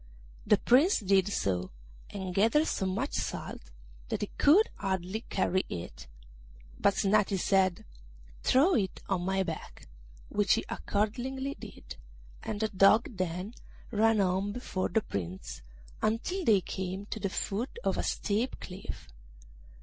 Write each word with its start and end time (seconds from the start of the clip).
The 0.47 0.57
Prince 0.57 0.99
did 1.01 1.27
so, 1.27 1.69
and 2.09 2.33
gathered 2.33 2.65
so 2.65 2.87
much 2.87 3.13
salt 3.13 3.61
that 4.09 4.21
he 4.21 4.31
could 4.35 4.67
hardly 4.77 5.21
carry 5.29 5.63
it; 5.69 6.07
but 6.79 6.95
Snati 6.95 7.37
said, 7.37 7.85
'Throw 8.41 8.73
it 8.73 9.03
on 9.07 9.21
my 9.21 9.43
back,' 9.43 9.87
which 10.27 10.53
he 10.55 10.65
accordingly 10.69 11.53
did, 11.53 11.97
and 12.41 12.61
the 12.61 12.69
Dog 12.69 13.15
then 13.15 13.53
ran 13.91 14.19
on 14.21 14.51
before 14.53 14.89
the 14.89 15.01
Prince, 15.01 15.61
until 16.01 16.45
they 16.45 16.61
came 16.61 17.05
to 17.05 17.19
the 17.19 17.29
foot 17.29 17.77
of 17.83 17.95
a 17.95 18.01
steep 18.01 18.59
cliff. 18.59 19.07